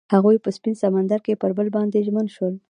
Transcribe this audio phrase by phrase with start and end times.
[0.13, 2.53] هغوی په سپین سمندر کې پر بل باندې ژمن شول.